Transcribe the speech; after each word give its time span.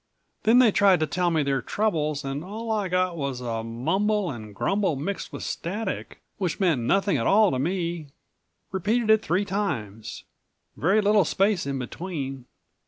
Then 0.45 0.57
they 0.57 0.71
tried 0.71 0.99
to 1.01 1.05
tell 1.05 1.29
me 1.29 1.43
their 1.43 1.61
troubles 1.61 2.25
and 2.25 2.43
all 2.43 2.71
I 2.71 2.87
got 2.87 3.15
was 3.17 3.39
a 3.39 3.63
mumble 3.63 4.31
and 4.31 4.55
grumble 4.55 4.95
mixed 4.95 5.31
with 5.31 5.43
static, 5.43 6.23
which 6.39 6.59
meant 6.59 6.81
nothing 6.81 7.17
at 7.17 7.27
all 7.27 7.51
to 7.51 7.59
me. 7.59 8.07
Repeated 8.71 9.11
it 9.11 9.21
three 9.21 9.45
times. 9.45 10.23
Very 10.75 11.01
little 11.01 11.23
space 11.23 11.67
in 11.67 11.77
between. 11.77 12.45